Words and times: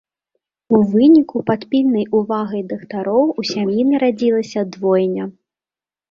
У 0.75 0.77
выніку 0.91 1.41
пад 1.49 1.65
пільнай 1.73 2.05
увагай 2.19 2.63
дактароў 2.71 3.27
у 3.43 3.45
сям'і 3.49 3.85
нарадзілася 3.91 4.63
двойня! 4.77 5.29